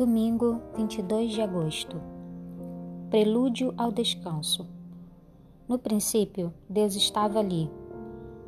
[0.00, 2.00] Domingo, 22 de agosto.
[3.10, 4.66] Prelúdio ao descanso.
[5.68, 7.70] No princípio, Deus estava ali.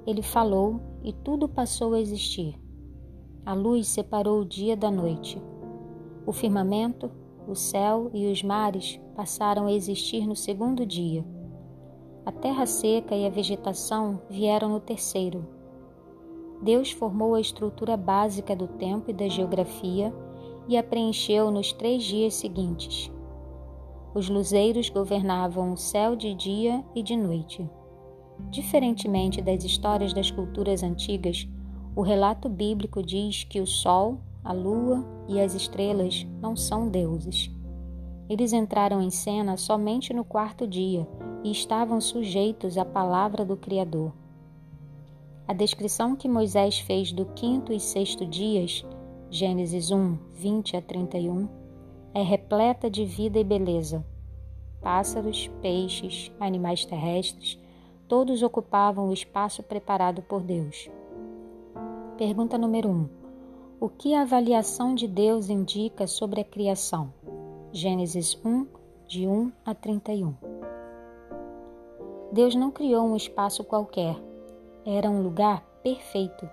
[0.07, 2.59] Ele falou e tudo passou a existir.
[3.45, 5.39] A luz separou o dia da noite.
[6.25, 7.11] O firmamento,
[7.47, 11.23] o céu e os mares passaram a existir no segundo dia.
[12.25, 15.47] A terra seca e a vegetação vieram no terceiro.
[16.63, 20.15] Deus formou a estrutura básica do tempo e da geografia
[20.69, 23.11] e a preencheu nos três dias seguintes.
[24.15, 27.69] Os luzeiros governavam o céu de dia e de noite.
[28.51, 31.49] Diferentemente das histórias das culturas antigas,
[31.97, 37.51] o relato bíblico diz que o sol, a lua e as estrelas não são deuses.
[38.29, 41.07] Eles entraram em cena somente no quarto dia
[41.45, 44.13] e estavam sujeitos à palavra do Criador.
[45.47, 48.85] A descrição que Moisés fez do quinto e sexto dias
[49.35, 51.49] Gênesis 1, 20 a 31,
[52.13, 54.05] é repleta de vida e beleza.
[54.83, 57.59] Pássaros, peixes, animais terrestres,
[58.07, 60.91] todos ocupavam o espaço preparado por Deus.
[62.19, 63.09] Pergunta número 1.
[63.81, 67.11] O que a avaliação de Deus indica sobre a criação?
[67.73, 68.67] Gênesis 1,
[69.09, 70.35] de 1 a 31.
[72.31, 74.15] Deus não criou um espaço qualquer,
[74.85, 76.47] era um lugar perfeito.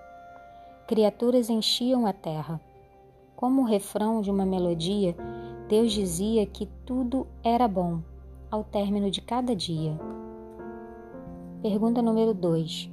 [0.86, 2.58] Criaturas enchiam a terra.
[3.40, 5.16] Como o refrão de uma melodia,
[5.66, 8.02] Deus dizia que tudo era bom
[8.50, 9.98] ao término de cada dia.
[11.62, 12.92] Pergunta número 2.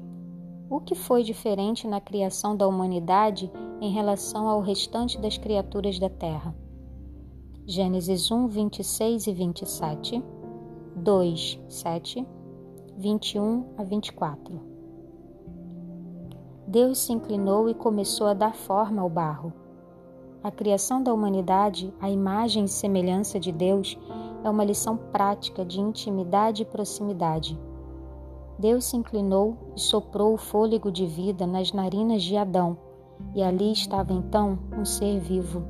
[0.70, 6.10] O que foi diferente na criação da humanidade em relação ao restante das criaturas da
[6.10, 6.56] terra?
[7.66, 10.24] Gênesis 1, 26 e 27,
[10.96, 12.26] 2, 7,
[12.98, 14.62] 21 a 24.
[16.66, 19.67] Deus se inclinou e começou a dar forma ao barro.
[20.48, 24.00] A criação da humanidade, a imagem e semelhança de Deus,
[24.46, 27.60] é uma lição prática de intimidade e proximidade.
[28.58, 32.78] Deus se inclinou e soprou o fôlego de vida nas narinas de Adão,
[33.36, 35.68] e ali estava então um ser vivo.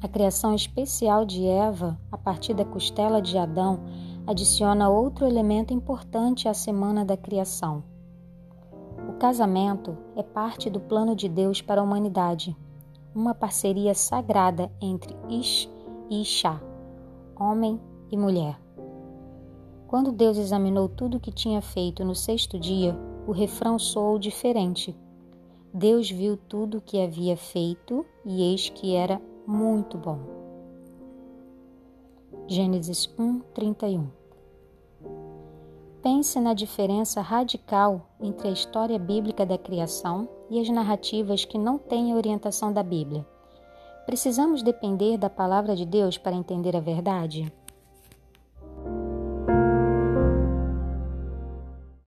[0.00, 3.80] A criação especial de Eva, a partir da costela de Adão,
[4.26, 7.84] adiciona outro elemento importante à semana da criação.
[9.06, 12.56] O casamento é parte do plano de Deus para a humanidade
[13.14, 15.70] uma parceria sagrada entre Ish
[16.10, 16.60] e Ishá,
[17.38, 17.80] homem
[18.10, 18.58] e mulher.
[19.86, 24.96] Quando Deus examinou tudo o que tinha feito no sexto dia, o refrão soou diferente.
[25.72, 30.18] Deus viu tudo o que havia feito e eis que era muito bom.
[32.46, 34.08] Gênesis 1, 31
[36.02, 41.78] Pense na diferença radical entre a história bíblica da criação e as narrativas que não
[41.78, 43.26] têm a orientação da Bíblia.
[44.06, 47.52] Precisamos depender da palavra de Deus para entender a verdade?